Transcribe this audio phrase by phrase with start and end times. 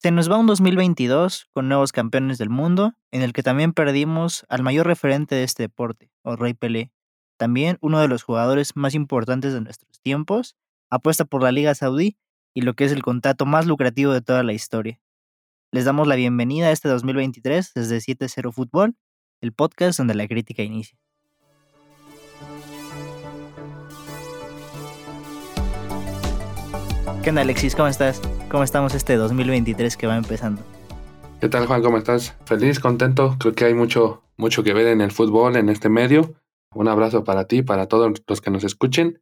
[0.00, 4.46] Se nos va un 2022 con nuevos campeones del mundo, en el que también perdimos
[4.48, 6.92] al mayor referente de este deporte, o Rey Pelé.
[7.36, 10.54] También uno de los jugadores más importantes de nuestros tiempos,
[10.88, 12.16] apuesta por la Liga Saudí
[12.54, 15.00] y lo que es el contrato más lucrativo de toda la historia.
[15.72, 18.94] Les damos la bienvenida a este 2023 desde 7-0 Fútbol,
[19.40, 20.96] el podcast donde la crítica inicia.
[27.22, 27.74] ¿Qué onda Alexis?
[27.74, 28.22] ¿Cómo estás?
[28.48, 30.62] ¿Cómo estamos este 2023 que va empezando?
[31.40, 31.82] ¿Qué tal Juan?
[31.82, 32.36] ¿Cómo estás?
[32.46, 33.36] Feliz, contento.
[33.38, 36.34] Creo que hay mucho, mucho que ver en el fútbol, en este medio.
[36.74, 39.20] Un abrazo para ti, para todos los que nos escuchen.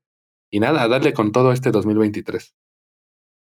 [0.50, 2.54] Y nada, a darle con todo este 2023.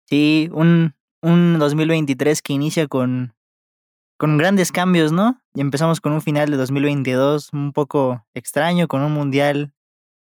[0.10, 3.36] Sí, un, un 2023 que inicia con,
[4.18, 5.42] con grandes cambios, ¿no?
[5.54, 9.74] Y empezamos con un final de 2022 un poco extraño, con un mundial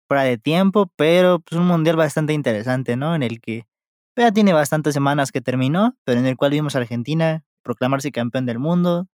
[0.09, 3.15] fuera de tiempo, pero pues un mundial bastante interesante, ¿no?
[3.15, 3.67] En el que
[4.17, 8.47] ya tiene bastantes semanas que terminó, pero en el cual vimos a Argentina proclamarse campeón
[8.47, 9.09] del mundo,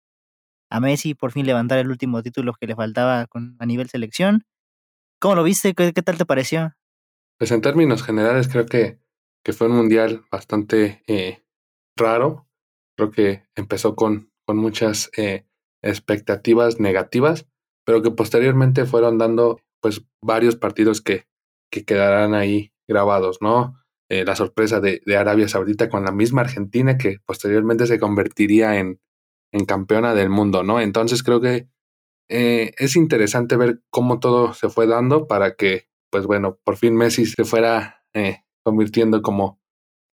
[0.70, 4.46] a Messi por fin levantar el último título que le faltaba con, a nivel selección.
[5.20, 5.74] ¿Cómo lo viste?
[5.74, 6.74] ¿Qué, tal te pareció?
[7.38, 9.00] Pues en términos generales creo que,
[9.44, 11.44] que fue un mundial bastante eh,
[11.98, 12.48] raro.
[12.96, 15.46] Creo que empezó con, con muchas eh,
[15.82, 17.48] expectativas negativas,
[17.86, 21.28] pero que posteriormente fueron dando pues varios partidos que,
[21.72, 23.80] que quedarán ahí grabados, ¿no?
[24.12, 29.00] Eh, la sorpresa de, Arabia Saudita con la misma Argentina que posteriormente se convertiría en,
[29.52, 30.82] en campeona del mundo, ¿no?
[30.82, 31.70] Entonces creo que
[32.28, 36.96] eh, es interesante ver cómo todo se fue dando para que, pues bueno, por fin
[36.96, 39.62] Messi se fuera eh, convirtiendo como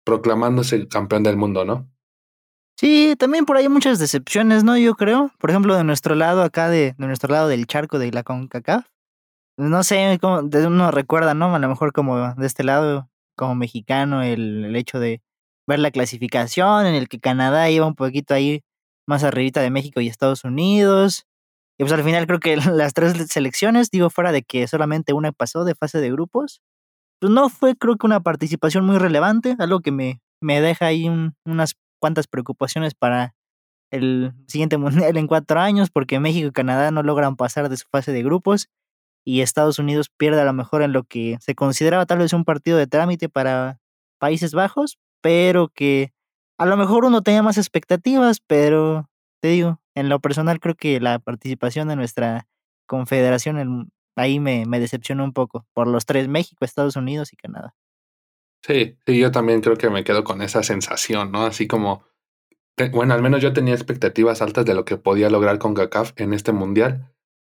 [0.04, 1.91] proclamándose campeón del mundo, ¿no?
[2.78, 4.78] Sí, también por ahí muchas decepciones, ¿no?
[4.78, 5.32] Yo creo.
[5.38, 8.86] Por ejemplo, de nuestro lado acá, de, de nuestro lado del charco de la CONCACAF.
[9.58, 11.54] No sé, cómo, uno recuerda, ¿no?
[11.54, 13.09] A lo mejor como de este lado,
[13.41, 15.22] como mexicano el, el, hecho de
[15.66, 18.62] ver la clasificación en el que Canadá iba un poquito ahí
[19.08, 21.24] más arribita de México y Estados Unidos.
[21.78, 25.32] Y pues al final creo que las tres selecciones, digo fuera de que solamente una
[25.32, 26.60] pasó de fase de grupos,
[27.19, 31.09] pues no fue creo que una participación muy relevante, algo que me, me deja ahí
[31.47, 33.34] unas cuantas preocupaciones para
[33.91, 37.86] el siguiente mundial en cuatro años, porque México y Canadá no logran pasar de su
[37.91, 38.69] fase de grupos
[39.25, 42.44] y Estados Unidos pierde a lo mejor en lo que se consideraba tal vez un
[42.44, 43.78] partido de trámite para
[44.19, 46.12] Países Bajos, pero que
[46.58, 49.09] a lo mejor uno tenía más expectativas, pero
[49.41, 52.47] te digo, en lo personal creo que la participación de nuestra
[52.86, 57.75] confederación ahí me, decepcionó un poco por los tres, México, Estados Unidos y Canadá.
[58.62, 61.44] Sí, sí, yo también creo que me quedo con esa sensación, ¿no?
[61.44, 62.04] Así como,
[62.92, 66.34] bueno, al menos yo tenía expectativas altas de lo que podía lograr con CACAF en
[66.34, 67.10] este mundial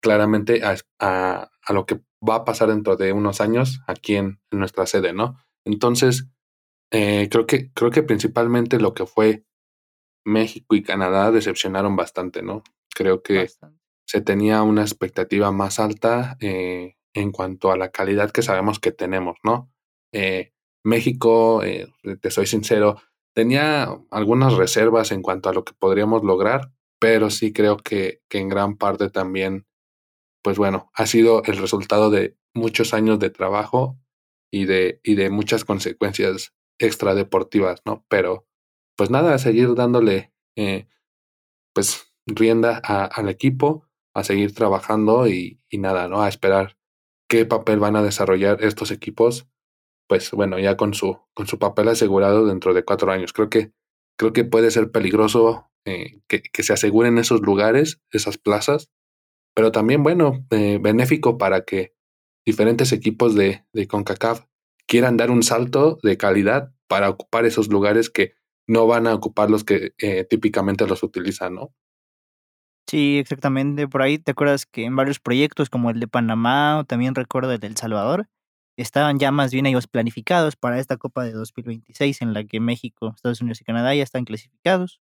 [0.06, 0.62] claramente
[1.00, 5.40] a, lo que va a pasar dentro de unos años aquí en, nuestra sede, ¿no?
[5.66, 6.28] Entonces,
[6.92, 9.46] eh, creo, que, creo que principalmente lo que fue
[10.24, 12.62] México y Canadá decepcionaron bastante, ¿no?
[12.94, 13.48] Creo que
[14.06, 18.92] se tenía una expectativa más alta eh, en cuanto a la calidad que sabemos que
[18.92, 19.72] tenemos, ¿no?
[20.14, 21.64] Eh, México,
[22.22, 23.02] te soy sincero,
[23.34, 28.38] tenía algunas reservas en cuanto a lo que podríamos lograr, pero sí creo que, que
[28.38, 29.66] en gran parte también
[30.46, 33.98] pues bueno, ha sido el resultado de muchos años de trabajo
[34.52, 38.06] y de, y de muchas consecuencias extradeportivas, ¿no?
[38.10, 38.46] Pero,
[38.96, 40.88] pues nada, seguir dándole, eh,
[41.74, 46.22] pues, rienda al equipo, a seguir trabajando y, y nada, ¿no?
[46.22, 46.78] A esperar
[47.28, 49.48] qué papel van a desarrollar estos equipos,
[50.08, 53.34] pues bueno, ya con su, con su papel asegurado dentro de cuatro años.
[53.34, 53.72] Creo que,
[54.16, 58.92] creo que puede ser peligroso eh, que, que, se aseguren esos lugares, esas plazas,
[59.56, 61.96] pero también, bueno, eh, benéfico para que
[62.46, 64.46] diferentes equipos de, de CONCACAF
[64.86, 68.36] quieran dar un salto de calidad para ocupar esos lugares que
[68.68, 71.74] no van a ocupar los que eh, típicamente los utilizan, ¿no?
[72.88, 73.88] Sí, exactamente.
[73.88, 77.52] Por ahí te acuerdas que en varios proyectos como el de Panamá o también recuerdo
[77.52, 78.28] el de El Salvador,
[78.78, 83.14] estaban ya más bien ellos planificados para esta Copa de 2026 en la que México,
[83.16, 85.02] Estados Unidos y Canadá ya están clasificados.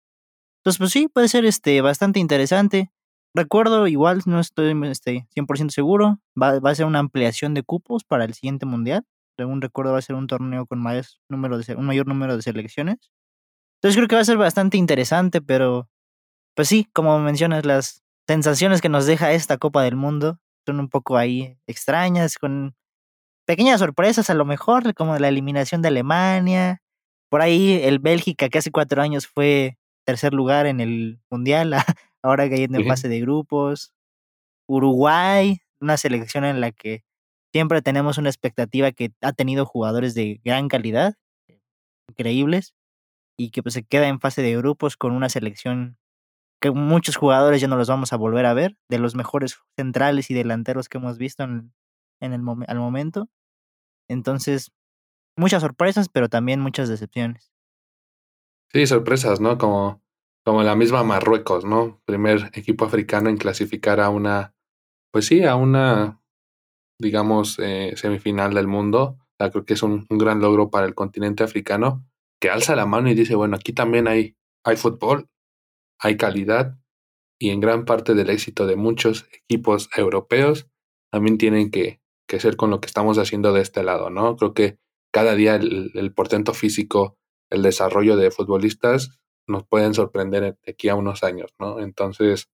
[0.61, 2.91] Entonces, pues sí, puede ser este bastante interesante.
[3.37, 8.03] Recuerdo, igual no estoy este, 100% seguro, va, va, a ser una ampliación de cupos
[8.03, 9.05] para el siguiente mundial.
[9.37, 12.41] Según recuerdo, va a ser un torneo con más número de, un mayor número de
[12.43, 12.97] selecciones.
[13.77, 15.91] Entonces creo que va a ser bastante interesante, pero
[16.55, 20.89] pues sí, como mencionas, las sensaciones que nos deja esta Copa del Mundo son un
[20.89, 22.75] poco ahí extrañas, con
[23.47, 26.83] pequeñas sorpresas a lo mejor, como la eliminación de Alemania.
[27.29, 31.75] Por ahí el Bélgica, que hace cuatro años fue tercer lugar en el Mundial,
[32.23, 33.93] ahora cayendo en fase de grupos.
[34.69, 37.05] Uruguay, una selección en la que
[37.53, 41.15] siempre tenemos una expectativa que ha tenido jugadores de gran calidad,
[42.09, 42.75] increíbles.
[43.39, 45.99] y que pues se queda en fase de grupos con una selección
[46.61, 50.31] que muchos jugadores ya no los vamos a volver a ver, de los mejores centrales
[50.31, 51.75] y delanteros que hemos visto en,
[52.21, 53.29] en el al momento.
[54.09, 54.73] Entonces,
[55.37, 57.53] muchas sorpresas, pero también muchas decepciones.
[58.73, 59.59] Sí, sorpresas, ¿no?
[59.59, 60.03] Como,
[60.47, 62.01] como la misma Marruecos, ¿no?
[62.05, 64.55] Primer equipo africano en clasificar a una,
[65.13, 66.23] pues sí, a una,
[67.01, 69.19] digamos, eh, semifinal del mundo.
[69.39, 72.07] creo que es un, gran logro para el continente africano,
[72.41, 75.29] que alza la mano y dice, bueno, aquí también hay, hay fútbol,
[75.99, 76.79] hay calidad,
[77.41, 80.69] y en gran parte del éxito de muchos equipos europeos
[81.11, 84.37] también tienen que, que ser con lo que estamos haciendo de este lado, ¿no?
[84.37, 84.79] Creo que
[85.13, 87.19] cada día el, portento físico,
[87.51, 91.81] el desarrollo de futbolistas nos pueden sorprender de aquí a unos años, ¿no?
[91.81, 92.49] Entonces,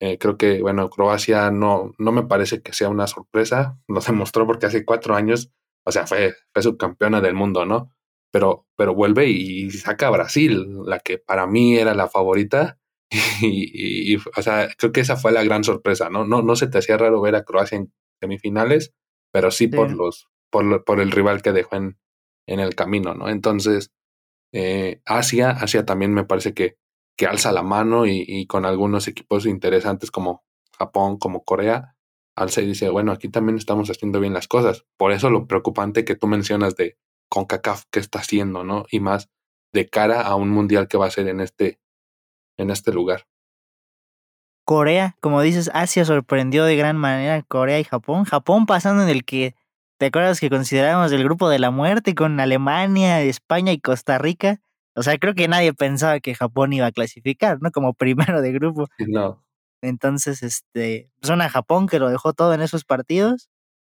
[0.00, 4.46] eh, creo que, bueno, Croacia no, no me parece que sea una sorpresa, lo demostró
[4.46, 5.52] porque hace cuatro años,
[5.84, 7.90] o sea, fue, fue subcampeona del mundo, ¿no?
[8.32, 12.78] Pero, pero vuelve y saca a Brasil, la que para mí era la favorita,
[13.40, 16.24] y, o sea, creo que esa fue la gran sorpresa, ¿no?
[16.26, 18.92] No, no se te hacía raro ver a Croacia en semifinales,
[19.32, 21.98] pero sí, por los, por, por el rival que dejó en,
[22.46, 23.28] en el camino, ¿no?
[23.28, 23.90] Entonces,
[24.56, 26.78] eh, Asia, Asia también me parece que,
[27.18, 30.44] que alza la mano y, con algunos equipos interesantes como
[30.78, 31.96] Japón, como Corea,
[32.36, 34.86] alza y dice, bueno, aquí también estamos haciendo bien las cosas.
[34.96, 36.96] Por eso lo preocupante que tú mencionas de
[37.30, 38.84] CONCACAF que está haciendo, ¿no?
[38.92, 39.28] Y más
[39.72, 41.80] de cara a un mundial que va a ser en este,
[42.56, 43.26] en este lugar.
[44.64, 48.22] Corea, como dices, Asia sorprendió de gran manera Corea y Japón.
[48.22, 49.56] Japón pasando en el que
[49.98, 54.60] ¿Te acuerdas que considerábamos el grupo de la muerte con Alemania, España y Costa Rica?
[54.96, 57.70] O sea, creo que nadie pensaba que Japón iba a clasificar, ¿no?
[57.70, 57.94] Como
[58.38, 58.88] primero de grupo.
[58.98, 59.44] No.
[59.82, 63.50] Entonces, este, pues una Japón que lo dejó todo en esos partidos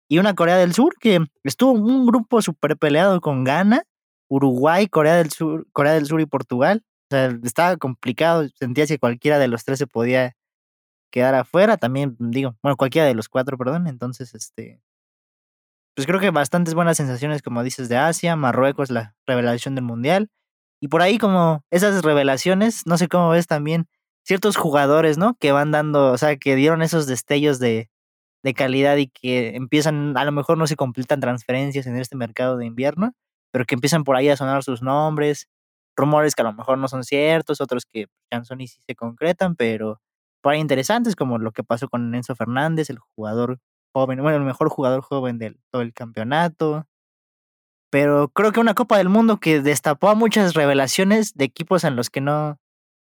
[0.09, 3.83] y una Corea del Sur que estuvo un grupo súper peleado con Ghana,
[4.29, 6.83] Uruguay, Corea del Sur, Corea del Sur y Portugal.
[7.11, 10.35] O sea, estaba complicado, sentía que cualquiera de los tres se podía
[11.11, 14.81] quedar afuera, también digo, bueno, cualquiera de los cuatro, perdón, entonces, este,
[15.95, 20.29] pues creo que bastantes buenas sensaciones, como dices, de Asia, Marruecos, la revelación del Mundial.
[20.81, 23.87] Y por ahí como esas revelaciones, no sé cómo ves también
[24.23, 25.35] ciertos jugadores, ¿no?
[25.39, 27.89] Que van dando, o sea, que dieron esos destellos de,
[28.43, 32.57] de calidad y que empiezan, a lo mejor no se completan transferencias en este mercado
[32.57, 33.13] de invierno,
[33.51, 35.47] pero que empiezan por ahí a sonar sus nombres,
[35.95, 38.07] rumores que a lo mejor no son ciertos, otros que
[38.59, 39.99] y sí se concretan, pero
[40.41, 43.59] por ahí interesantes, como lo que pasó con Enzo Fernández, el jugador
[43.93, 46.87] joven, bueno, el mejor jugador joven del todo el campeonato.
[47.91, 51.95] Pero creo que una Copa del Mundo que destapó a muchas revelaciones de equipos en
[51.97, 52.57] los que no,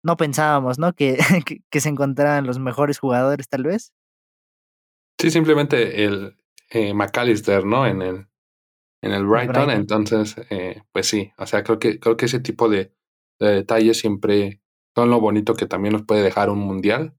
[0.03, 0.93] no pensábamos, ¿no?
[0.93, 1.17] Que,
[1.69, 3.93] que, se encontraran los mejores jugadores, tal vez.
[5.19, 6.37] Sí, simplemente el
[6.69, 7.85] eh, McAllister, ¿no?
[7.85, 8.27] En el,
[9.01, 9.69] en el Brighton.
[9.69, 12.93] Entonces, eh, pues sí, o sea, creo que, creo que ese tipo de,
[13.39, 14.61] de detalles siempre
[14.95, 17.13] son lo bonito que también nos puede dejar un mundial.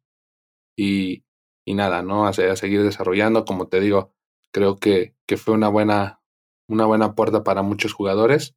[0.77, 1.25] Y,
[1.65, 2.27] y nada, ¿no?
[2.27, 3.45] A, seguir desarrollando.
[3.45, 4.13] Como te digo,
[4.53, 6.21] creo que, que fue una buena,
[6.69, 8.57] una buena puerta para muchos jugadores.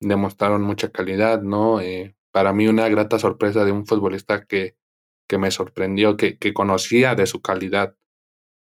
[0.00, 1.80] Demostraron mucha calidad, ¿no?
[1.80, 4.76] Eh, para mí una grata sorpresa de un futbolista que,
[5.28, 7.96] que me sorprendió, que, que conocía de su calidad,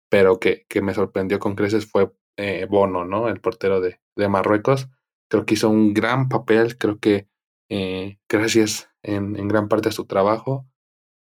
[0.09, 3.27] pero que, que me sorprendió con creces fue eh, Bono, ¿no?
[3.29, 4.89] El portero de, de, Marruecos.
[5.29, 7.27] Creo que hizo un gran papel, creo que
[7.69, 10.67] eh, gracias en, en, gran parte a su trabajo,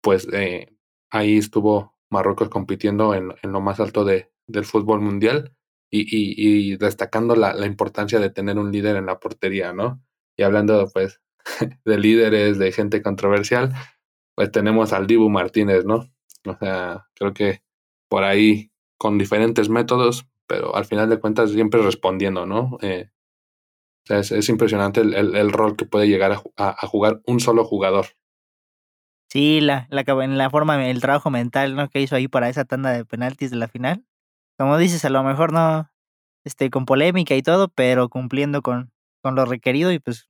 [0.03, 0.29] pues
[1.11, 5.55] ahí estuvo Marruecos compitiendo en, en lo más alto de, del fútbol mundial
[5.91, 10.03] y, y, destacando la, la, importancia de tener un líder en la portería, ¿no?
[10.37, 11.21] Y hablando pues
[11.85, 13.73] de líderes, de gente controversial,
[14.35, 16.11] pues tenemos al Dibu Martínez, ¿no?
[16.47, 17.63] O sea, creo que
[18.09, 22.77] por ahí con diferentes métodos, pero al final de cuentas siempre respondiendo, ¿no?
[22.83, 23.11] Eh,
[24.05, 27.65] o sea, es, es, impresionante el, el, rol que puede llegar a jugar un solo
[27.65, 28.07] jugador.
[29.35, 31.89] Sí, la, la, en la forma, el trabajo mental, ¿no?
[31.91, 34.05] Que hizo ahí para esa tanda de penaltis de la final.
[34.57, 35.91] Como dices, a lo mejor no,
[36.45, 40.29] este, con polémica y todo, pero cumpliendo con, con lo requerido y pues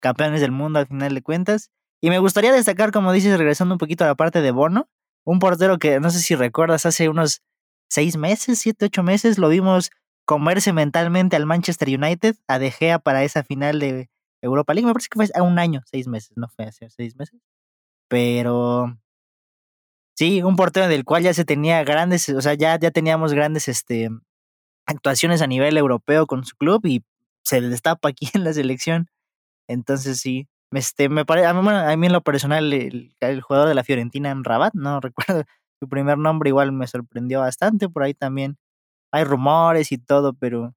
[0.00, 1.70] campeones del mundo al final de cuentas.
[2.00, 4.88] Y me gustaría destacar, como dices, regresando un poquito a la parte de Bono,
[5.24, 7.42] un portero que no sé si recuerdas, hace unos
[7.90, 9.90] seis meses, siete, ocho meses, lo vimos
[10.26, 14.10] comerse mentalmente al Manchester United, a De Gea para esa final de
[14.42, 14.86] Europa League.
[14.86, 17.40] Me parece que fue a un año, seis meses, no fue hace seis meses.
[18.08, 18.96] Pero
[20.14, 23.68] sí, un portero del cual ya se tenía grandes, o sea, ya, ya teníamos grandes
[23.68, 24.10] este,
[24.86, 27.04] actuaciones a nivel europeo con su club y
[27.44, 29.08] se destapa aquí en la selección.
[29.68, 33.68] Entonces sí, este, me parece, a mí, a mí en lo personal, el, el, jugador
[33.68, 35.44] de la Fiorentina en Rabat, no recuerdo
[35.80, 38.58] su primer nombre, igual me sorprendió bastante, por ahí también
[39.12, 40.74] hay rumores y todo, pero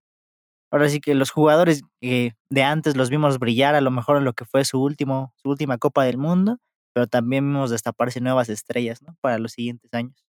[0.72, 4.25] ahora sí que los jugadores que de antes los vimos brillar a lo mejor en
[4.25, 6.60] lo que fue su último, su última Copa del Mundo,
[6.98, 9.16] pero también vimos destaparse nuevas estrellas, ¿no?
[9.22, 10.25] Para los siguientes años.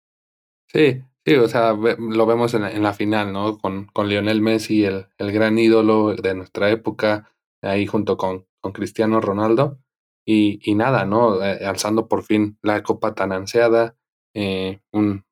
[0.66, 3.56] Sí, sí, o sea, lo vemos en la, en la final, ¿no?
[3.58, 7.30] Con, con Lionel Messi, el, el gran ídolo de nuestra época,
[7.62, 9.78] ahí junto con, con Cristiano Ronaldo.
[10.26, 11.40] Y, y nada, ¿no?
[11.40, 13.94] Eh, alzando por fin la copa tan ansiada,
[14.34, 15.24] eh, un,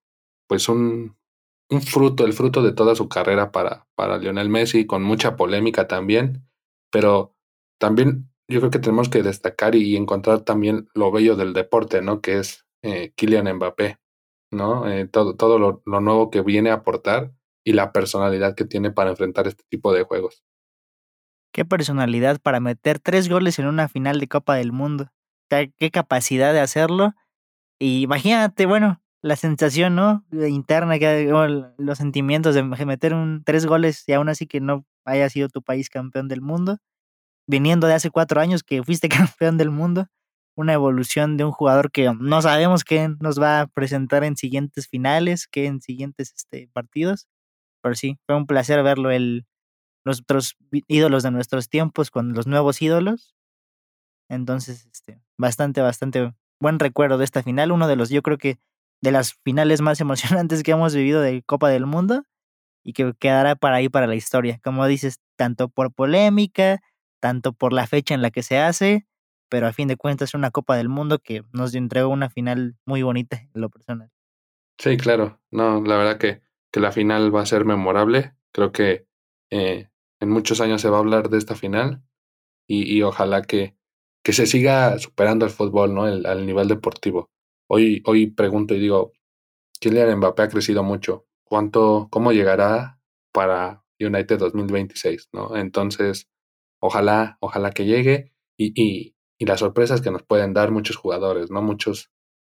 [0.46, 1.16] pues un,
[1.68, 5.88] un fruto, el fruto de toda su carrera para, para Lionel Messi, con mucha polémica
[5.88, 6.48] también,
[6.92, 7.34] pero
[7.80, 12.20] también yo creo que tenemos que destacar y encontrar también lo bello del deporte, ¿no?
[12.20, 13.98] Que es eh, Kylian Mbappé,
[14.50, 14.88] ¿no?
[14.88, 17.32] Eh, todo todo lo, nuevo que viene a aportar
[17.64, 20.44] y la personalidad que tiene para enfrentar este tipo de juegos.
[21.52, 25.10] Qué personalidad para meter tres goles en una final de Copa del Mundo.
[25.48, 27.12] Qué capacidad de hacerlo.
[27.78, 30.24] Y imagínate, bueno, la sensación, ¿no?
[30.32, 31.30] Interna, que,
[31.78, 35.62] los sentimientos de meter un, tres goles y aún así que no haya sido tu
[35.62, 36.78] país campeón del mundo,
[37.46, 39.08] viniendo de hace cuatro años que fuiste
[39.38, 40.06] campeón del mundo,
[40.56, 44.88] una evolución de un jugador que no sabemos qué nos va a presentar en siguientes
[44.88, 47.28] finales, qué en siguientes este, partidos,
[47.82, 49.46] pero sí, fue un placer verlo, el,
[50.04, 53.34] nuestros ídolos de nuestros tiempos con los nuevos ídolos,
[54.28, 58.58] entonces, este, bastante, bastante buen recuerdo de esta final, uno de los, yo creo que
[59.02, 60.00] de las finales más
[60.40, 62.24] emocionantes que hemos vivido de Copa del Mundo
[62.84, 64.60] y que quedará para ahí para la historia.
[64.62, 66.80] Como dices, tanto por polémica,
[67.24, 69.06] tanto por la fecha en la que se hace,
[69.48, 72.76] pero a fin de cuentas es una Copa del Mundo que nos entregó una final
[72.84, 74.10] muy bonita en lo personal.
[74.78, 75.40] Sí, claro.
[75.50, 78.34] No, la verdad que, que la final va a ser memorable.
[78.52, 79.06] Creo que
[79.50, 79.88] eh,
[80.20, 82.02] en muchos años se va a hablar de esta final
[82.68, 83.74] y, ojalá que,
[84.22, 86.06] que se siga superando el fútbol, ¿no?
[86.06, 87.30] El, al nivel deportivo.
[87.70, 89.14] Hoy, hoy pregunto y digo,
[89.80, 91.24] Kylian Mbappé ha crecido mucho.
[91.42, 93.00] ¿Cuánto, cómo llegará
[93.32, 95.30] para United 2026?
[95.32, 95.56] ¿no?
[95.56, 96.28] Entonces,
[96.84, 101.50] ojalá, ojalá que llegue y, y, y las sorpresas que nos pueden dar muchos jugadores,
[101.50, 101.62] ¿no?
[101.62, 102.10] Muchos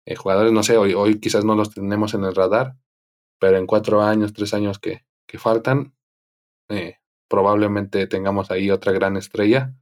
[0.07, 2.75] eh, jugadores, no sé, hoy, hoy quizás no los tenemos en el radar,
[3.39, 5.93] pero en cuatro años, tres años que, que faltan,
[6.69, 6.97] eh,
[7.29, 9.75] probablemente tengamos ahí otra gran estrella,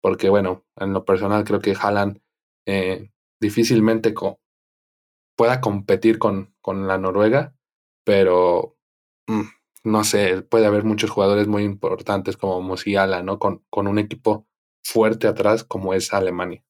[0.00, 2.20] porque bueno, en lo personal creo que Haaland
[2.68, 4.14] eh, difícilmente
[5.36, 7.56] pueda competir con, con la Noruega,
[8.04, 8.76] pero
[9.26, 9.57] mm,
[9.88, 13.38] no sé, puede haber muchos jugadores muy importantes como Musiala, ¿no?
[13.38, 14.46] Con, con un equipo
[14.84, 16.64] fuerte atrás como es Alemania.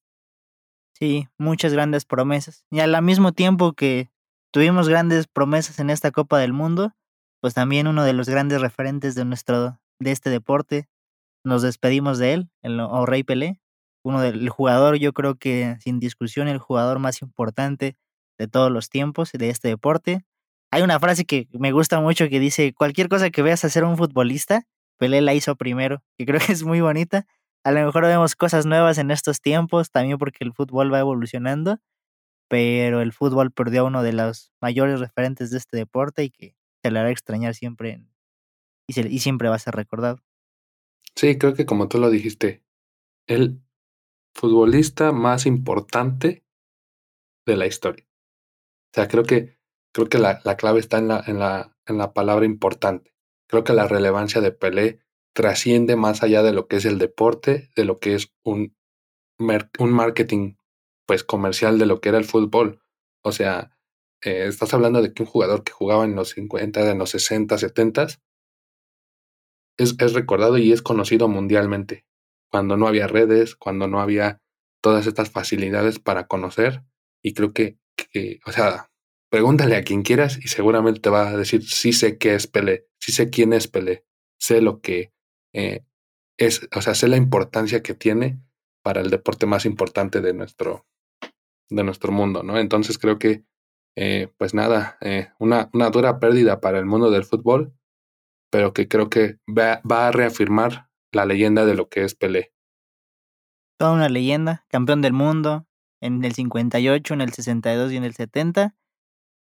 [0.95, 2.65] Sí, muchas grandes promesas.
[2.71, 4.11] Y al mismo tiempo que
[4.53, 6.93] tuvimos grandes promesas en esta Copa del Mundo,
[7.41, 10.89] pues también uno de los grandes referentes de nuestro de este deporte,
[11.45, 13.61] nos despedimos de él, el Rey Pelé,
[14.05, 17.97] uno del jugador, yo creo que sin discusión el jugador más importante
[18.39, 20.25] de todos los tiempos de este deporte.
[20.71, 23.97] Hay una frase que me gusta mucho que dice, cualquier cosa que veas hacer un
[23.97, 24.67] futbolista,
[24.99, 27.27] Pelé la hizo primero, que creo que es muy bonita.
[27.65, 31.79] A lo mejor vemos cosas nuevas en estos tiempos, también porque el fútbol va evolucionando,
[32.49, 36.57] pero el fútbol perdió a uno de los mayores referentes de este deporte y que
[36.83, 38.03] se le hará extrañar siempre
[38.87, 40.19] y, se, y siempre va a ser recordado.
[41.15, 42.65] Sí, creo que como tú lo dijiste,
[43.27, 43.61] el
[44.35, 46.45] futbolista más importante
[47.47, 48.07] de la historia.
[48.07, 49.58] O sea, creo que,
[49.99, 53.13] creo que la, la clave está en la, en, la, en la palabra importante.
[53.49, 55.01] Creo que la relevancia de Pelé
[55.35, 58.77] trasciende más allá de lo que es el deporte, de lo que es un,
[59.41, 60.55] un marketing
[61.05, 62.81] pues comercial de lo que era el fútbol.
[63.25, 63.77] O sea,
[64.23, 67.59] eh, estás hablando de que un jugador que jugaba en los 50, en los 60,
[67.59, 68.07] 70
[69.79, 72.07] es, es recordado y es conocido mundialmente.
[72.53, 74.41] Cuando no había redes, cuando no había
[74.81, 76.85] todas estas facilidades para conocer.
[77.21, 77.79] Y creo que
[78.13, 78.88] que, o sea,
[79.31, 82.87] pregúntale a quien quieras y seguramente te va a decir, sí sé qué es Pelé,
[82.99, 84.05] sí sé quién es Pelé,
[84.39, 85.13] sé lo que
[85.53, 85.85] eh,
[86.39, 88.41] es, o sea, sé la importancia que tiene
[88.83, 90.87] para el deporte más importante de nuestro,
[91.69, 92.59] de nuestro mundo, ¿no?
[92.59, 93.45] Entonces creo que,
[93.97, 97.75] eh, pues nada, eh, una, una dura pérdida para el mundo del fútbol,
[98.51, 102.53] pero que creo que va, va a reafirmar la leyenda de lo que es Pelé.
[103.79, 105.67] Toda una leyenda, campeón del mundo,
[106.01, 108.77] en el 58, en el 62 y en el 70,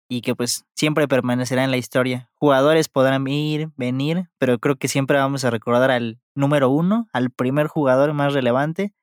[0.10, 2.30] y que pues siempre permanecerá en la historia.
[2.36, 7.32] Jugadores podrán ir, venir, pero creo que siempre vamos a recordar al número uno, al
[7.32, 8.94] primer jugador más relevante,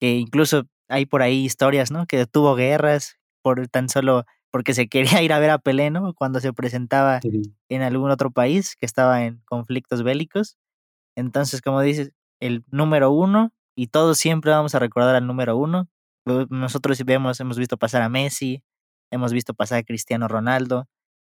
[0.00, 2.06] que incluso hay por ahí historias, ¿no?
[2.06, 6.14] Que tuvo guerras por tan solo porque se quería ir a ver a Pelé, ¿no?
[6.14, 7.20] Cuando se presentaba
[7.68, 10.56] en algún otro país que estaba en conflictos bélicos.
[11.16, 15.88] Entonces, como dices, el número uno, y todos siempre vamos a recordar al número uno,
[16.48, 18.62] nosotros vemos, hemos visto pasar a Messi,
[19.14, 20.88] hemos visto pasar a Cristiano Ronaldo,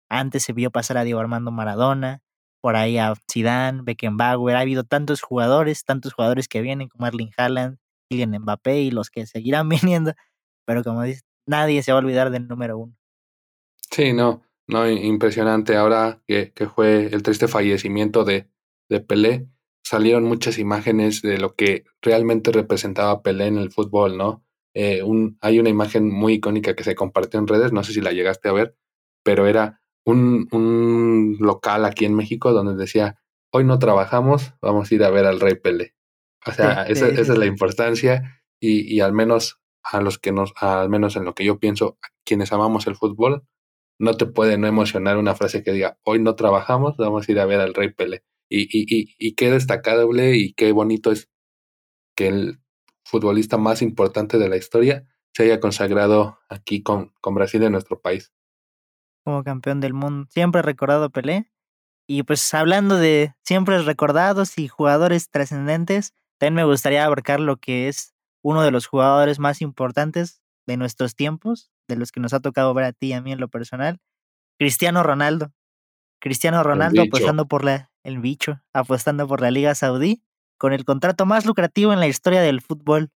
[0.09, 2.21] antes se vio pasar a Diego Armando Maradona,
[2.61, 7.31] por ahí a Zidane, Beckenbauer, ha habido tantos jugadores, tantos jugadores que vienen como Erling
[7.37, 7.77] Haaland,
[8.09, 10.13] Kylian Mbappé y los que seguirán viniendo,
[10.65, 12.95] pero como dices, nadie se va a olvidar del número uno.
[13.89, 15.75] Sí, no, no, impresionante.
[15.75, 18.47] Ahora que, que fue el triste fallecimiento de,
[18.89, 19.47] de Pelé,
[19.83, 24.45] salieron muchas imágenes de lo que realmente representaba Pelé en el fútbol, ¿no?
[24.73, 28.01] Eh, un, hay una imagen muy icónica que se compartió en redes, no sé si
[28.01, 28.77] la llegaste a ver,
[29.23, 33.19] pero era un, un local aquí en México donde decía,
[33.51, 35.95] hoy no trabajamos, vamos a ir a ver al Rey Pelé.
[36.45, 40.53] O sea, esa, esa, es la importancia y, y, al menos a los que nos,
[40.57, 43.43] al menos en lo que yo pienso, quienes amamos el fútbol,
[43.99, 47.39] no te puede no emocionar una frase que diga, hoy no trabajamos, vamos a ir
[47.39, 48.23] a ver al Rey Pelé.
[48.49, 51.29] Y, y, y, y qué destacable y qué bonito es
[52.15, 52.59] que el
[53.11, 58.01] futbolista más importante de la historia se haya consagrado aquí con, con Brasil en nuestro
[58.01, 58.33] país.
[59.23, 60.27] Como campeón del mundo.
[60.31, 61.51] Siempre recordado Pelé.
[62.07, 67.87] Y pues hablando de siempre recordados y jugadores trascendentes, también me gustaría abarcar lo que
[67.87, 72.39] es uno de los jugadores más importantes de nuestros tiempos, de los que nos ha
[72.39, 73.99] tocado ver a ti y a mí en lo personal,
[74.57, 75.53] Cristiano Ronaldo.
[76.19, 80.23] Cristiano Ronaldo apostando por la, el bicho, apostando por la Liga Saudí,
[80.61, 83.09] con el contrato más lucrativo en la historia del fútbol.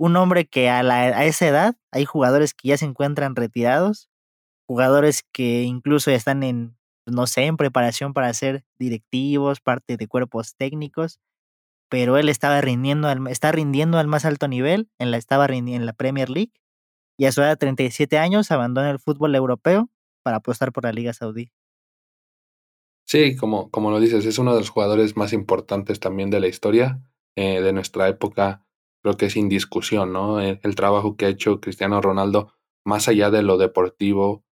[0.00, 4.10] Un hombre que a, la, a esa edad hay jugadores que ya se encuentran retirados,
[4.66, 10.56] jugadores que incluso están en, no sé, en preparación para ser directivos, parte de cuerpos
[10.56, 11.20] técnicos,
[11.88, 15.86] pero él estaba rindiendo al, está rindiendo al más alto nivel, en la, estaba en
[15.86, 16.52] la Premier League,
[17.16, 19.88] y a su edad de 37 años abandona el fútbol europeo
[20.24, 21.52] para apostar por la Liga Saudí.
[23.12, 26.46] Sí, como, como lo dices, es uno de los jugadores más importantes también de la
[26.48, 27.02] historia
[27.36, 28.64] eh, de nuestra época.
[29.02, 30.40] Creo que es sin discusión, ¿no?
[30.40, 32.54] El, el, trabajo que ha hecho Cristiano Ronaldo,
[32.86, 34.46] más allá de lo deportivo,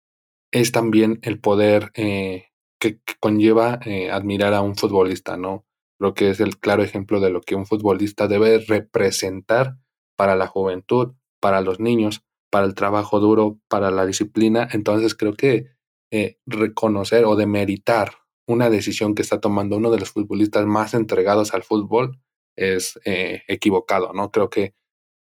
[0.53, 2.49] es también el poder eh,
[2.79, 5.65] que, conlleva eh, admirar a un futbolista, ¿no?
[5.99, 9.79] Creo que es el claro ejemplo de lo que un futbolista debe representar
[10.17, 14.69] para la juventud, para los niños, para el trabajo duro, para la disciplina.
[14.71, 15.69] Entonces creo que
[16.11, 18.20] eh, reconocer o demeritar
[18.51, 22.21] una decisión que está tomando uno de los futbolistas más entregados al fútbol
[22.57, 24.31] es eh, equivocado, ¿no?
[24.31, 24.75] Creo que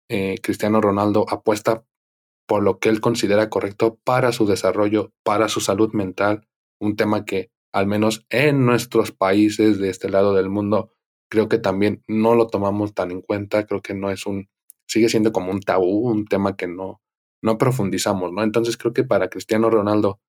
[0.09, 1.85] eh, Cristiano Ronaldo apuesta
[2.47, 6.47] por lo que él considera correcto para su desarrollo, para su salud mental,
[6.79, 10.91] un tema que al menos en nuestros países de este lado del mundo,
[11.29, 14.49] creo que también no lo tomamos tan en cuenta, creo que no es un,
[14.87, 17.01] sigue siendo como un tabú, un tema que no,
[17.41, 18.43] no profundizamos, ¿no?
[18.43, 20.19] Entonces creo que para Cristiano Ronaldo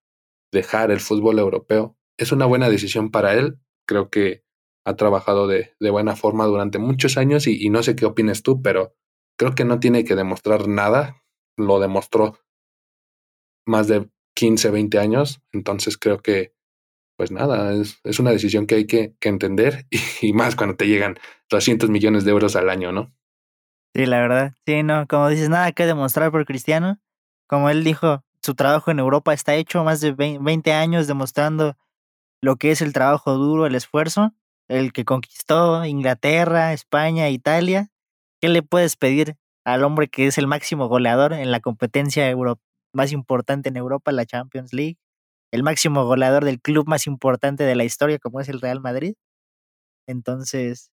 [0.53, 4.44] dejar el fútbol europeo es una buena decisión para él, creo que
[4.85, 8.62] ha trabajado de, de buena forma durante muchos años y, no sé qué opines tú,
[8.62, 8.94] pero
[9.38, 11.22] creo que no tiene que demostrar nada,
[11.57, 12.38] lo demostró
[13.66, 16.55] más de 15, 20 años, entonces creo que
[17.16, 19.98] pues nada, es, es una decisión que hay que, que entender y,
[20.29, 21.18] y, más cuando te llegan
[21.51, 23.12] 200 millones de euros al año, ¿no?
[23.94, 24.55] Sí, la verdad.
[24.66, 26.98] Sí, no, como dices, nada que demostrar por Cristiano.
[27.46, 31.77] Como él dijo, su trabajo en Europa está hecho más de 20 años demostrando
[32.43, 34.35] lo que es el trabajo duro, el esfuerzo,
[34.69, 37.89] el que conquistó Inglaterra, España, Italia.
[38.41, 42.35] ¿Qué le puedes pedir al hombre que es el máximo goleador en la competencia
[42.93, 44.99] más importante en Europa, la Champions League?
[45.53, 49.15] el máximo goleador del club más importante de la historia, como es el Real Madrid.
[50.09, 50.91] Entonces,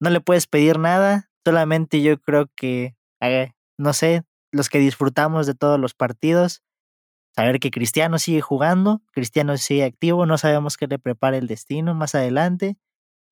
[0.00, 5.46] no le puedes pedir nada, solamente yo creo que, eh, no sé, los que disfrutamos
[5.46, 6.62] de todos los partidos,
[7.34, 11.94] saber que Cristiano sigue jugando, Cristiano sigue activo, no sabemos qué le prepara el destino
[11.94, 12.76] más adelante,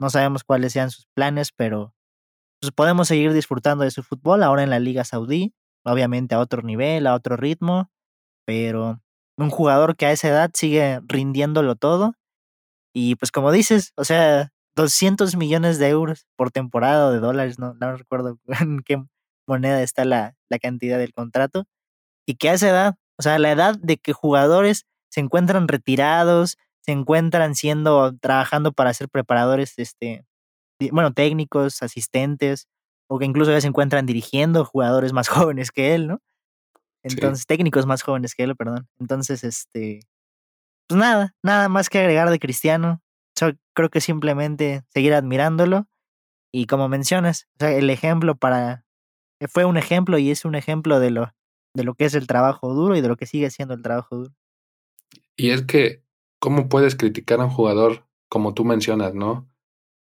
[0.00, 1.94] no sabemos cuáles sean sus planes, pero
[2.60, 6.62] pues podemos seguir disfrutando de su fútbol ahora en la Liga Saudí, obviamente a otro
[6.62, 7.90] nivel, a otro ritmo,
[8.44, 9.00] pero
[9.36, 12.14] un jugador que a esa edad sigue rindiéndolo todo.
[12.92, 17.58] Y pues como dices, o sea, 200 millones de euros por temporada o de dólares,
[17.58, 19.02] no, no recuerdo en qué
[19.46, 21.64] moneda está la, la cantidad del contrato.
[22.26, 26.56] Y que a esa edad, o sea, la edad de que jugadores se encuentran retirados,
[26.80, 30.24] se encuentran siendo, trabajando para ser preparadores, este,
[30.92, 32.68] bueno, técnicos, asistentes,
[33.08, 36.20] o que incluso ya se encuentran dirigiendo jugadores más jóvenes que él, ¿no?
[37.02, 37.46] Entonces, sí.
[37.46, 38.88] técnicos más jóvenes que él, perdón.
[38.98, 40.00] Entonces, este,
[40.88, 43.02] pues nada, nada más que agregar de Cristiano.
[43.38, 45.86] Yo creo que simplemente seguir admirándolo
[46.52, 48.84] y como mencionas, o sea, el ejemplo para
[49.48, 51.32] fue un ejemplo y es un ejemplo de lo
[51.78, 54.16] de lo que es el trabajo duro y de lo que sigue siendo el trabajo
[54.16, 54.34] duro.
[55.36, 56.02] Y es que
[56.40, 59.48] cómo puedes criticar a un jugador como tú mencionas, ¿no?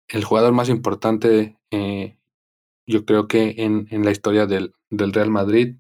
[0.08, 2.17] El jugador más importante, eh,
[2.88, 5.76] yo creo que en, en la historia del, del Real Madrid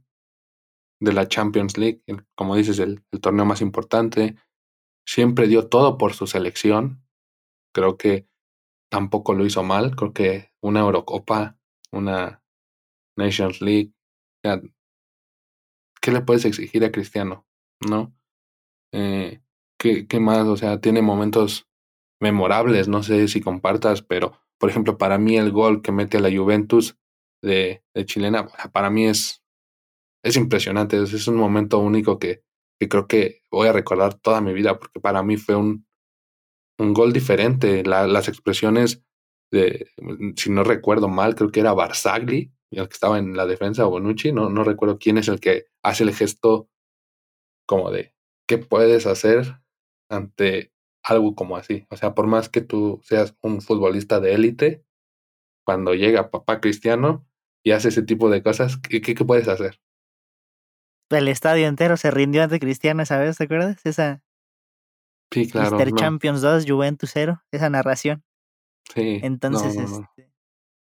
[0.99, 2.03] de la Champions League,
[2.35, 4.35] como dices, el, el, torneo más importante.
[5.07, 7.01] Siempre dio todo por su selección.
[7.73, 8.27] creo que
[8.91, 9.95] tampoco lo hizo mal.
[9.95, 11.57] Creo que una Eurocopa,
[11.91, 12.43] una
[13.17, 13.93] Nations League,
[16.01, 17.47] ¿qué le puedes exigir a Cristiano?
[17.87, 18.13] ¿No?
[18.93, 19.41] Eh,
[19.79, 20.47] ¿qué, ¿Qué más?
[20.47, 21.67] O sea, tiene momentos
[22.21, 26.19] memorables, no sé si compartas, pero por ejemplo, para mí el gol que mete a
[26.19, 26.97] la Juventus
[27.41, 29.41] de, de chilena, para mí es,
[30.23, 32.43] es impresionante, es, un momento único que,
[32.79, 35.87] que, creo que voy a recordar toda mi vida, porque para mí fue un,
[36.77, 39.01] un gol diferente, las expresiones
[39.51, 39.89] de,
[40.35, 44.31] si no recuerdo mal, creo que era Barzagli, el que estaba en la defensa, Bonucci,
[44.31, 46.69] no, no recuerdo quién es el que hace el gesto
[47.67, 48.13] como de,
[48.47, 49.61] ¿qué puedes hacer
[50.09, 50.71] ante
[51.03, 51.85] algo como así.
[51.89, 54.85] O sea, por más que tú seas un futbolista de élite,
[55.65, 57.25] cuando llega papá cristiano
[57.63, 59.79] y hace ese tipo de cosas, ¿qué, qué, puedes hacer?
[61.09, 63.83] El estadio entero se rindió ante Cristiano esa vez, ¿te acuerdas?
[63.85, 64.21] Esa.
[65.31, 65.77] Sí, claro.
[65.77, 65.93] Mr.
[65.95, 68.23] Champions 2, Juventus 0, esa narración.
[68.93, 69.19] Sí.
[69.23, 70.28] Entonces, este,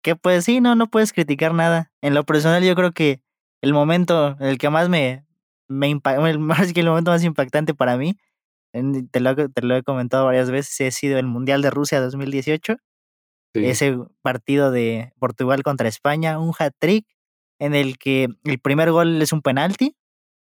[0.02, 1.92] ¿qué pues sí, no, no puedes criticar nada.
[2.02, 3.20] En lo personal, yo creo que
[3.62, 5.24] el momento, el que más me,
[5.68, 8.16] me impactó, más que el momento más impactante para mí
[9.10, 12.76] te lo, te lo he comentado varias veces, he sido el Mundial de Rusia 2018.
[13.54, 17.06] Ese partido de Portugal contra España, un hat-trick
[17.58, 19.96] en el que el primer gol es un penalti,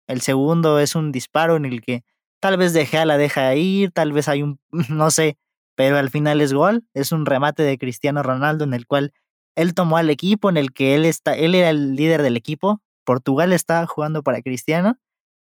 [0.07, 2.03] el segundo es un disparo en el que
[2.39, 5.37] tal vez deja la deja ir, tal vez hay un, no sé,
[5.75, 9.13] pero al final es gol, es un remate de Cristiano Ronaldo en el cual
[9.55, 12.81] él tomó al equipo, en el que él, está, él era el líder del equipo,
[13.05, 14.97] Portugal estaba jugando para Cristiano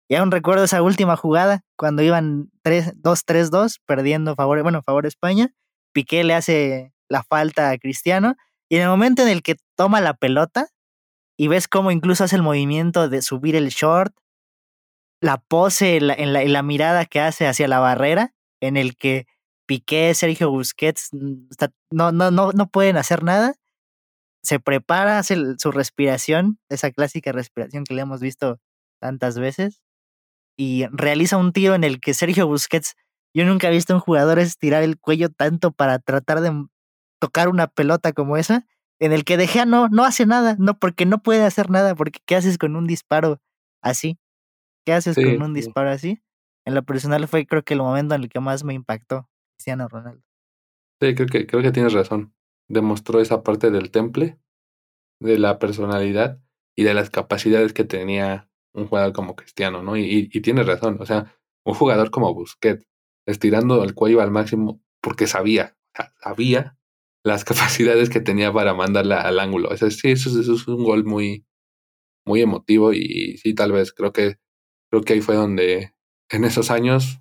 [0.09, 5.53] y aún recuerdo esa última jugada cuando iban 2-3-2 perdiendo favor, bueno, favor España.
[5.93, 8.37] Piqué le hace la falta a Cristiano
[8.71, 10.69] y en el momento en el que toma la pelota
[11.37, 14.15] y ves cómo incluso hace el movimiento de subir el short,
[15.21, 19.27] la pose en la, la, mirada que hace hacia la barrera, en el que
[19.67, 21.49] Piqué, Sergio Busquets mm,
[21.91, 23.55] no, no, no, no pueden hacer nada,
[24.43, 28.59] se prepara, hace su respiración, esa clásica respiración que le hemos visto
[29.01, 29.83] tantas veces,
[30.57, 32.97] y realiza un tiro en el que Sergio Busquets,
[33.35, 36.67] yo nunca he visto a un jugador estirar el cuello tanto para tratar de
[37.21, 38.67] tocar una pelota como esa,
[39.01, 41.95] en el que De Gea no, no hace nada, no, porque no puede hacer nada,
[41.95, 43.41] porque ¿qué haces con un disparo
[43.83, 44.19] así?
[44.85, 46.23] ¿Qué haces con un disparo así?
[46.65, 49.89] En lo personal fue creo que el momento en el que más me impactó Cristiano
[49.89, 50.23] Ronaldo.
[51.01, 52.35] Sí, creo que, creo que tienes razón.
[52.69, 54.39] Demostró esa parte del temple,
[55.21, 56.41] de la personalidad
[56.77, 59.97] y de las capacidades que tenía un jugador como Cristiano, ¿no?
[59.97, 62.87] Y, y, tiene razón, o sea, un jugador como Busquets,
[63.27, 65.77] estirando el cuello al máximo porque sabía,
[66.23, 66.79] sabía
[67.25, 69.69] las capacidades que tenía para mandarla al ángulo.
[69.71, 71.47] O sí, eso, es un gol muy,
[72.27, 74.37] muy emotivo y sí, tal vez creo que,
[74.91, 75.95] creo que ahí fue donde
[76.31, 77.21] en esos años,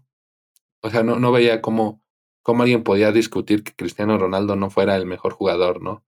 [0.81, 2.03] o sea, no, no veía cómo,
[2.47, 6.05] cómo alguien podía discutir que Cristiano Ronaldo no fuera el mejor jugador, ¿no?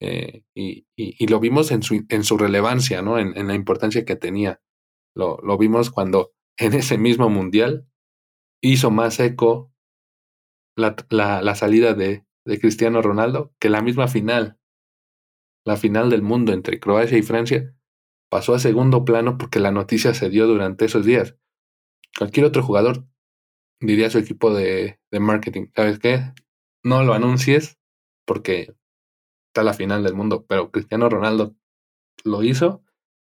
[0.00, 0.84] Eh, y,
[1.26, 3.18] lo vimos en su, relevancia, ¿no?
[3.18, 4.60] En, la importancia que tenía.
[5.16, 7.88] Lo, vimos cuando en ese mismo mundial
[8.62, 9.72] hizo más eco
[10.76, 12.26] la, salida de
[12.60, 14.58] Cristiano Ronaldo que la misma final.
[15.64, 17.74] La final del mundo entre Croacia y Francia
[18.30, 21.34] pasó a segundo plano porque la noticia se dio durante esos días.
[22.18, 23.06] Cualquier otro jugador
[23.80, 26.32] diría su equipo de, de, marketing, ¿sabes qué?
[26.82, 27.78] No lo anuncies
[28.26, 28.74] porque
[29.48, 31.56] está la final del mundo, pero Cristiano Ronaldo
[32.24, 32.82] lo hizo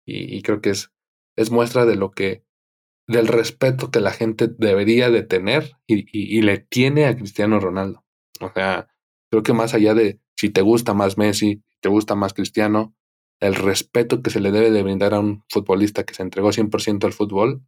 [0.06, 0.92] y, y creo que es
[1.40, 2.44] es muestra de lo que,
[3.08, 8.04] del respeto que la gente debería de tener y, y, le tiene a Cristiano Ronaldo.
[8.42, 8.90] O sea,
[9.32, 12.94] creo que más allá de si te gusta más Messi, te gusta más Cristiano,
[13.40, 17.06] el respeto que se le debe de brindar a un futbolista que se entregó 100%
[17.06, 17.64] al fútbol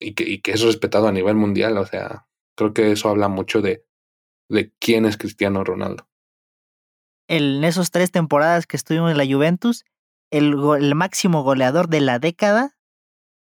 [0.00, 1.76] y que, y que es respetado a nivel mundial.
[1.78, 3.84] O sea, creo que eso habla mucho de,
[4.48, 6.08] de quién es Cristiano Ronaldo.
[7.28, 9.84] En esos tres temporadas que estuvimos en la Juventus,
[10.30, 12.76] el, máximo goleador de la década.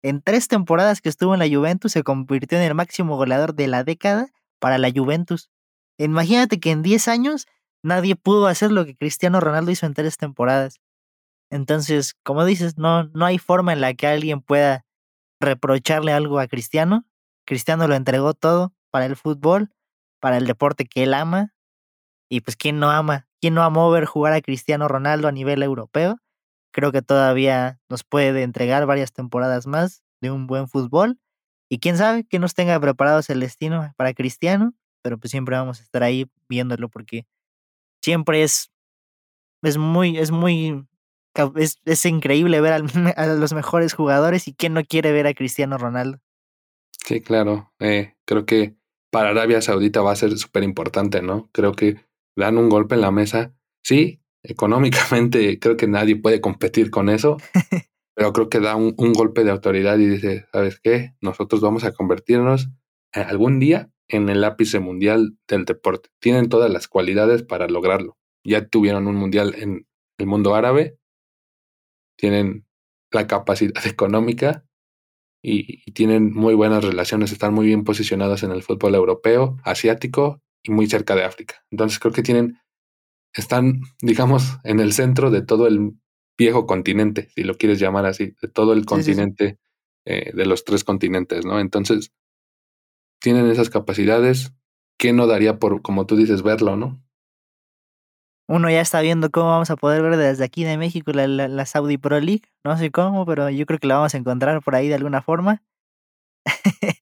[0.02, 3.68] En tres temporadas que estuvo en la Juventus se convirtió en el máximo goleador de
[3.68, 5.50] la década para la Juventus.
[5.98, 7.46] Imagínate que en 10 años
[7.82, 10.80] nadie pudo hacer lo que Cristiano Ronaldo hizo en tres temporadas.
[11.50, 14.86] Entonces, como dices, no, no hay forma en la que alguien pueda
[15.40, 17.05] reprocharle algo a Cristiano.
[17.46, 19.72] Cristiano lo entregó todo para el fútbol,
[20.20, 21.55] para el deporte que él ama.
[22.29, 23.26] Y pues, ¿quién no ama?
[23.40, 26.18] ¿Quién no amó ver jugar a Cristiano Ronaldo a nivel europeo?
[26.72, 31.18] Creo que todavía nos puede entregar varias temporadas más de un buen fútbol.
[31.68, 35.81] Y quién sabe que nos tenga preparados el destino para Cristiano, pero pues siempre vamos
[35.81, 37.26] a estar ahí viéndolo porque
[38.03, 38.70] siempre es,
[39.62, 40.87] es muy, es muy,
[41.56, 42.72] es, es increíble ver
[43.16, 46.18] a los mejores jugadores y quién no quiere ver a Cristiano Ronaldo.
[47.04, 47.72] Sí, claro.
[47.80, 48.76] Eh, creo que
[49.10, 51.48] para Arabia Saudita va a ser súper importante, ¿no?
[51.52, 51.96] Creo que
[52.36, 53.54] dan un golpe en la mesa.
[53.82, 57.38] Sí, económicamente creo que nadie puede competir con eso,
[58.14, 61.14] pero creo que da un, golpe de autoridad y dice, ¿sabes qué?
[61.20, 62.68] Nosotros vamos a convertirnos
[63.12, 66.10] algún día en el ápice mundial del deporte.
[66.20, 68.16] Tienen todas las cualidades para lograrlo.
[68.44, 69.86] Ya tuvieron un mundial en
[70.18, 70.98] el mundo árabe,
[72.20, 72.66] tienen
[73.11, 74.64] la capacidad económica
[75.42, 80.70] y, tienen muy buenas relaciones, están muy bien posicionados en el fútbol europeo, asiático y
[80.70, 81.64] muy cerca de África.
[81.70, 82.59] Entonces creo que tienen,
[83.35, 85.92] están, digamos, en el centro de todo el
[86.38, 89.59] viejo continente, si lo quieres llamar así, de todo el continente,
[90.06, 91.61] eh, de los tres continentes, ¿no?
[91.61, 92.12] Entonces,
[93.20, 94.52] tienen esas capacidades,
[94.98, 97.02] ¿qué no daría por, como tú dices, verlo, no?
[98.50, 101.66] Uno ya está viendo cómo vamos a poder ver desde aquí de México la, la,
[101.66, 102.42] Saudi Pro League.
[102.64, 105.22] No sé cómo, pero yo creo que la vamos a encontrar por ahí de alguna
[105.22, 105.62] forma.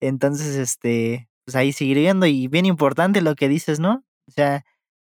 [0.00, 2.26] Entonces, este, pues ahí seguir viendo.
[2.26, 4.04] Y bien importante lo que dices, ¿no?
[4.26, 4.64] O sea,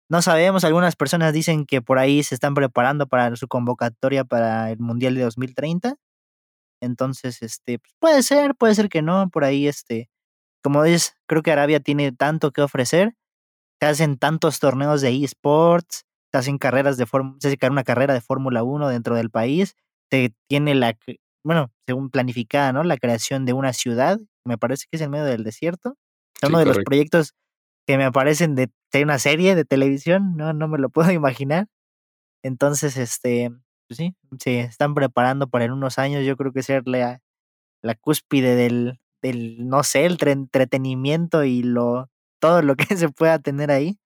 [0.09, 4.71] no sabemos, algunas personas dicen que por ahí se están preparando para su convocatoria para
[4.71, 5.97] el Mundial de 2030.
[6.81, 10.09] Entonces, este, pues puede ser, puede ser que no, por ahí, este,
[10.63, 13.15] como dices, creo que Arabia tiene tanto que ofrecer
[13.83, 18.21] se hacen tantos torneos de esports, se hacen carreras de se hace una carrera de
[18.21, 19.75] Fórmula 1 dentro del país,
[20.09, 20.97] se tiene la,
[21.43, 22.85] bueno, según planificada, ¿no?
[22.85, 25.97] La creación de una ciudad, me parece que es en medio del desierto.
[26.41, 27.35] Es uno de los proyectos
[27.85, 31.67] que me aparecen de, de, una serie de televisión, no, no me lo puedo imaginar.
[32.45, 33.51] Entonces, este,
[33.89, 37.21] pues sí, se están preparando para en unos años, yo creo que ser la,
[37.83, 42.12] la cúspide del, del, no sé, el entretenimiento y lo
[42.43, 43.99] todo lo que se pueda tener ahí.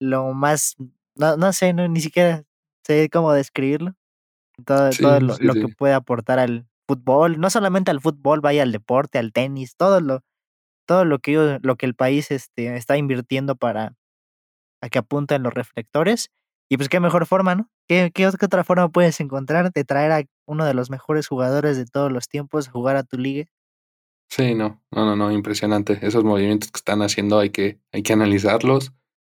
[0.00, 0.76] Lo más,
[1.14, 2.44] no, no sé, no, ni siquiera
[2.84, 3.94] sé cómo describirlo.
[4.64, 9.18] Todo, todo lo, que puede aportar al fútbol, no solamente al fútbol, vaya al deporte,
[9.18, 10.22] al tenis, todo lo,
[10.84, 13.94] todo lo que lo que el país este, está invirtiendo para
[14.80, 16.30] a que apunten los reflectores.
[16.70, 17.70] Y pues qué mejor forma, ¿no?
[17.88, 21.86] ¿Qué, qué, otra forma puedes encontrar de traer a uno de los mejores jugadores de
[21.86, 23.46] todos los tiempos a jugar a tu liga?
[24.30, 25.98] Sí, no, no, no, no, impresionante.
[26.02, 28.92] Esos movimientos que están haciendo hay que, hay que analizarlos,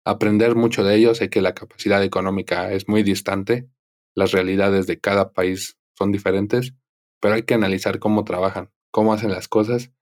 [0.05, 1.19] aprender mucho de ellos.
[1.19, 3.69] Sé que la capacidad económica es muy distante,
[4.15, 6.75] las realidades de cada país son diferentes,
[7.21, 9.93] pero hay que analizar cómo trabajan, cómo hacen las cosas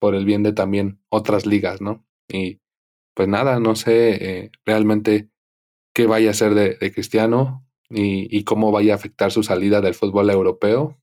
[0.00, 2.06] por el bien de también otras ligas, ¿no?
[2.28, 2.60] Y
[3.14, 5.30] pues nada, no sé eh, realmente
[5.94, 10.28] qué vaya a ser de, Cristiano y cómo vaya a afectar su salida del fútbol
[10.30, 11.00] europeo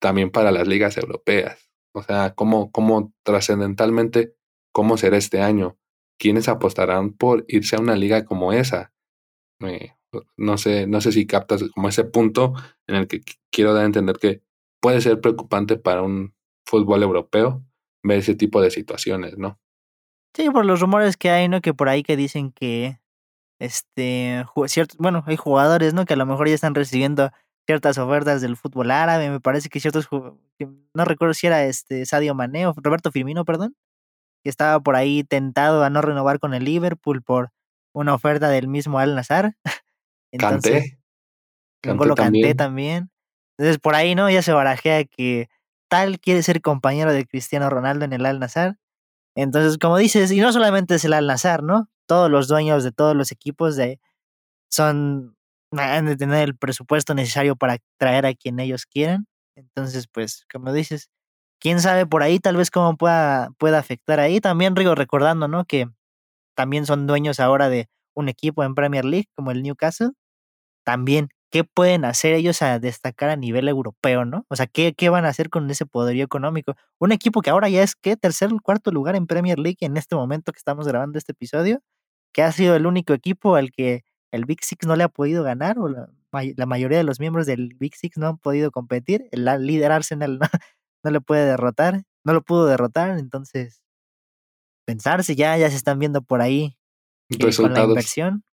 [0.00, 1.67] también para las ligas europeas
[1.98, 4.34] o sea, cómo, cómo trascendentalmente,
[4.72, 5.76] cómo será este año.
[6.18, 8.92] ¿Quiénes apostarán por irse a una liga como esa?
[10.36, 12.54] No sé, no sé si captas como ese punto
[12.86, 13.20] en el que
[13.52, 14.42] quiero dar a entender que
[14.80, 16.34] puede ser preocupante para un
[16.66, 17.62] fútbol europeo
[18.02, 19.58] ver ese tipo de situaciones, ¿no?
[20.34, 21.60] Sí, por los rumores que hay, ¿no?
[21.60, 23.00] Que por ahí que dicen que
[23.60, 26.04] este cierto, bueno, hay jugadores, ¿no?
[26.04, 27.32] Que a lo mejor ya están recibiendo
[27.68, 30.08] ciertas ofertas del fútbol árabe, me parece que ciertos,
[30.94, 33.76] no recuerdo si era este Sadio Mané o Roberto Firmino, perdón,
[34.42, 37.50] que estaba por ahí tentado a no renovar con el Liverpool por
[37.92, 39.54] una oferta del mismo Al Nazar.
[40.32, 40.96] Entonces,
[41.82, 42.06] Canté.
[42.06, 43.10] lo canté también.
[43.58, 44.30] Entonces por ahí, ¿no?
[44.30, 45.50] Ya se barajea que
[45.90, 48.78] tal quiere ser compañero de Cristiano Ronaldo en el Al Nazar.
[49.36, 51.90] Entonces, como dices, y no solamente es el Al Nazar, ¿no?
[52.06, 54.00] Todos los dueños de todos los equipos de,
[54.70, 55.37] son
[55.72, 59.26] han de tener el presupuesto necesario para traer a quien ellos quieran.
[59.56, 61.10] Entonces, pues, como dices,
[61.60, 64.40] quién sabe por ahí tal vez cómo pueda, pueda afectar ahí.
[64.40, 65.64] También Rigo recordando, ¿no?
[65.64, 65.86] Que
[66.56, 70.10] también son dueños ahora de un equipo en Premier League como el Newcastle.
[70.84, 74.44] También, ¿qué pueden hacer ellos a destacar a nivel europeo, no?
[74.48, 76.74] O sea, ¿qué, qué van a hacer con ese poderío económico?
[76.98, 78.16] Un equipo que ahora ya es, ¿qué?
[78.16, 81.80] Tercer o cuarto lugar en Premier League en este momento que estamos grabando este episodio,
[82.32, 84.02] que ha sido el único equipo al que
[84.32, 87.74] el Big Six no le ha podido ganar, o la, mayoría de los miembros del
[87.74, 89.28] Big Six no han podido competir.
[89.32, 90.38] El líder Arsenal
[91.04, 93.82] no, le puede derrotar, no lo pudo derrotar, entonces
[94.86, 96.78] pensarse ya, ya se están viendo por ahí
[97.56, 98.44] con la inversión,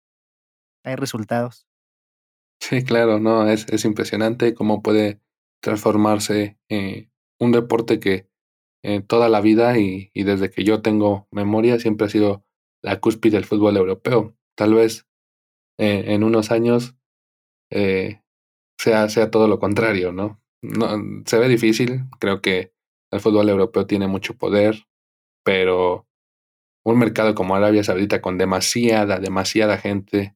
[0.84, 1.66] hay resultados.
[2.60, 5.22] Sí, claro, no, es, es impresionante cómo puede
[5.62, 7.10] transformarse eh,
[7.40, 8.30] un deporte que
[8.84, 12.46] eh, toda la vida y, y, desde que yo tengo memoria siempre ha sido
[12.82, 14.36] la cúspide del fútbol europeo.
[14.56, 15.08] Tal vez
[15.78, 16.96] eh, en unos años
[17.72, 18.22] eh,
[18.78, 20.42] sea, sea todo lo contrario, ¿no?
[20.62, 20.88] ¿no?
[21.26, 22.74] Se ve difícil, creo que
[23.12, 24.88] el fútbol europeo tiene mucho poder,
[25.44, 26.08] pero
[26.84, 30.36] un mercado como Arabia Saudita con demasiada, demasiada gente,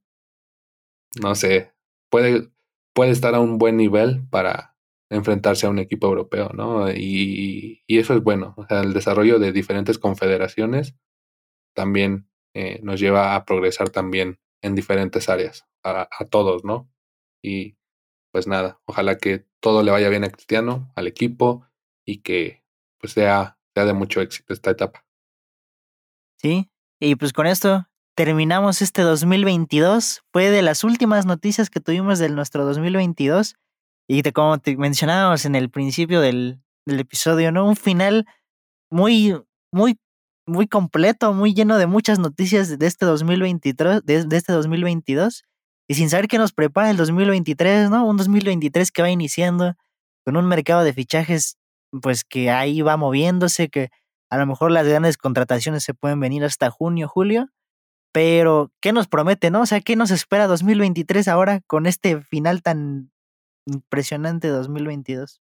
[1.21, 1.73] no sé,
[2.09, 2.49] puede,
[2.93, 4.69] puede estar a un buen nivel para,
[5.09, 6.91] enfrentarse a un equipo europeo, ¿no?
[6.91, 8.53] Y, eso es bueno.
[8.57, 10.95] O sea, el desarrollo de diferentes confederaciones
[11.75, 16.89] también eh, nos lleva a progresar también en diferentes áreas, a, a, todos, ¿no?
[17.41, 17.77] Y
[18.31, 21.65] pues nada, ojalá que todo le vaya bien a Cristiano, al equipo
[22.05, 22.63] y que
[22.99, 25.05] pues sea, sea de mucho éxito esta etapa.
[26.37, 26.69] Sí,
[26.99, 30.23] y pues con esto terminamos este 2022.
[30.31, 33.55] Fue de las últimas noticias que tuvimos de nuestro 2022.
[34.07, 37.65] Y de como te mencionábamos en el principio del, del episodio, ¿no?
[37.65, 38.25] Un final
[38.91, 39.39] muy,
[39.71, 39.99] muy,
[40.49, 45.43] muy completo, muy lleno de muchas noticias de este 2023, de, de este 2022.
[45.87, 48.05] Y sin saber qué nos prepara el 2023, ¿no?
[48.05, 49.75] Un 2023 que va iniciando
[50.25, 51.57] con un mercado de fichajes,
[52.01, 53.89] pues que ahí va moviéndose, que
[54.29, 57.47] a lo mejor las grandes contrataciones se pueden venir hasta junio, julio.
[58.11, 59.61] Pero, ¿qué nos promete, no?
[59.61, 63.11] O sea, ¿qué nos espera 2023 ahora con este final tan
[63.69, 65.41] impresionante 2022.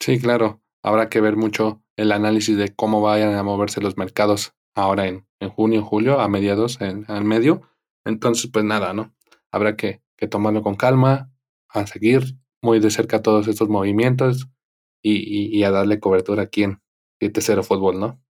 [0.00, 0.62] Sí, claro.
[0.82, 5.26] Habrá que ver mucho el análisis de cómo vayan a moverse los mercados ahora en,
[5.40, 7.62] en junio, julio, a mediados, en, al medio.
[8.04, 9.14] Entonces, pues nada, ¿no?
[9.50, 11.30] Habrá que, que tomarlo con calma,
[11.68, 14.48] a seguir muy de cerca todos estos movimientos
[15.02, 16.80] y, y, a darle cobertura aquí en
[17.20, 18.22] 7-0 Fútbol, ¿no?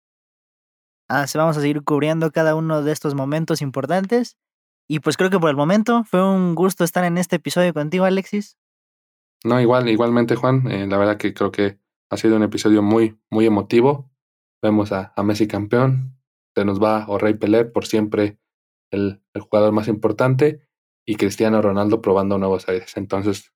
[1.08, 4.36] Ah, vamos a seguir cubriendo cada uno de estos momentos importantes.
[4.88, 8.04] Y pues creo que por el momento fue un gusto estar en este episodio contigo,
[8.04, 8.58] Alexis.
[9.44, 10.70] No, igual, igualmente, Juan.
[10.70, 11.78] Eh, la verdad que creo que
[12.10, 14.10] ha sido un episodio muy, muy emotivo.
[14.62, 16.18] Vemos a, Messi campeón.
[16.54, 18.38] Se nos va o Rey Pelé por siempre
[18.90, 20.68] el, jugador más importante
[21.06, 22.96] y Cristiano Ronaldo probando nuevos aires.
[22.96, 23.52] Entonces,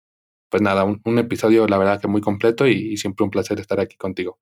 [0.50, 3.80] pues nada, un, episodio la verdad que muy completo y, y, siempre un placer estar
[3.80, 4.38] aquí contigo.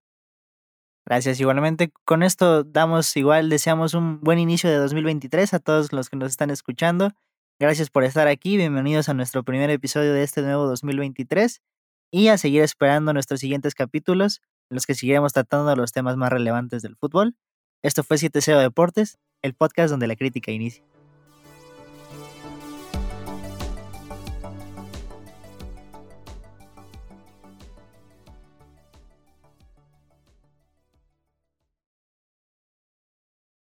[1.04, 1.92] Gracias, igualmente.
[2.04, 6.30] Con esto damos igual, deseamos un buen inicio de 2023 a todos los que nos
[6.30, 7.12] están escuchando.
[7.60, 11.62] Gracias por estar aquí, bienvenidos a nuestro primer episodio de este nuevo 2023
[12.10, 14.40] y a seguir esperando nuestros siguientes capítulos
[14.70, 17.36] en los que seguiremos tratando los temas más relevantes del fútbol.
[17.82, 20.84] Esto fue 7 Deportes, el podcast donde la crítica inicia.